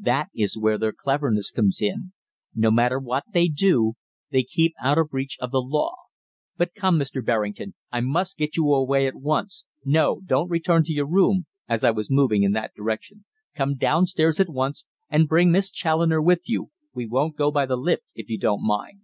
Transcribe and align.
That 0.00 0.28
is 0.32 0.56
where 0.56 0.78
their 0.78 0.92
cleverness 0.92 1.50
comes 1.50 1.78
in 1.82 2.12
no 2.54 2.70
matter 2.70 3.00
what 3.00 3.24
they 3.34 3.48
do, 3.48 3.94
they 4.30 4.44
keep 4.44 4.74
out 4.80 4.96
of 4.96 5.08
reach 5.10 5.36
of 5.40 5.50
the 5.50 5.60
law. 5.60 5.96
But 6.56 6.72
come, 6.72 7.00
Mr. 7.00 7.20
Berrington, 7.20 7.74
I 7.90 8.00
must 8.00 8.36
get 8.36 8.56
you 8.56 8.72
away 8.72 9.08
at 9.08 9.16
once 9.16 9.66
no, 9.84 10.20
don't 10.24 10.48
return 10.48 10.84
to 10.84 10.92
your 10.92 11.08
room," 11.08 11.46
as 11.68 11.82
I 11.82 11.90
was 11.90 12.12
moving 12.12 12.44
in 12.44 12.52
that 12.52 12.74
direction, 12.76 13.24
"Come 13.56 13.74
downstairs 13.74 14.38
at 14.38 14.48
once, 14.48 14.84
and 15.10 15.26
bring 15.26 15.50
Miss 15.50 15.68
Challoner 15.68 16.22
with 16.22 16.42
you 16.44 16.70
we 16.94 17.04
won't 17.04 17.34
go 17.36 17.50
by 17.50 17.66
the 17.66 17.74
lift, 17.76 18.04
if 18.14 18.28
you 18.30 18.38
don't 18.38 18.64
mind." 18.64 19.00